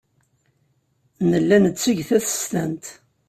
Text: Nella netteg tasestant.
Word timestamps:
Nella 1.29 1.57
netteg 1.63 1.97
tasestant. 2.09 2.85